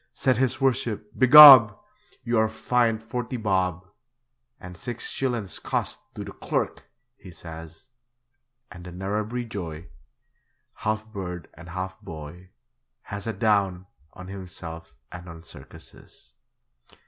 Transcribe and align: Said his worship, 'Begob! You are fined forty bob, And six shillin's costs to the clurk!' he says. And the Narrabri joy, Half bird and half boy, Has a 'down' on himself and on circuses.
Said 0.15 0.37
his 0.37 0.59
worship, 0.59 1.11
'Begob! 1.15 1.77
You 2.23 2.39
are 2.39 2.49
fined 2.49 3.03
forty 3.03 3.37
bob, 3.37 3.85
And 4.59 4.75
six 4.75 5.11
shillin's 5.11 5.59
costs 5.59 6.01
to 6.15 6.23
the 6.23 6.31
clurk!' 6.31 6.85
he 7.17 7.29
says. 7.29 7.91
And 8.71 8.83
the 8.83 8.91
Narrabri 8.91 9.47
joy, 9.47 9.89
Half 10.73 11.05
bird 11.13 11.49
and 11.53 11.69
half 11.69 12.01
boy, 12.01 12.49
Has 13.03 13.27
a 13.27 13.33
'down' 13.33 13.85
on 14.13 14.27
himself 14.27 14.95
and 15.11 15.29
on 15.29 15.43
circuses. 15.43 16.33